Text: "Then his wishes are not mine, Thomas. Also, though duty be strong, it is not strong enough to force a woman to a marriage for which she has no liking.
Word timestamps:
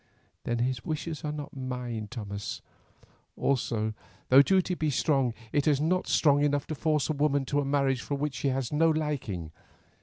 "Then 0.45 0.57
his 0.57 0.83
wishes 0.83 1.23
are 1.23 1.31
not 1.31 1.55
mine, 1.55 2.07
Thomas. 2.09 2.63
Also, 3.37 3.93
though 4.29 4.41
duty 4.41 4.73
be 4.73 4.89
strong, 4.89 5.35
it 5.51 5.67
is 5.67 5.79
not 5.79 6.07
strong 6.07 6.41
enough 6.43 6.65
to 6.65 6.73
force 6.73 7.07
a 7.07 7.13
woman 7.13 7.45
to 7.45 7.59
a 7.59 7.65
marriage 7.65 8.01
for 8.01 8.15
which 8.15 8.33
she 8.33 8.47
has 8.47 8.73
no 8.73 8.89
liking. 8.89 9.51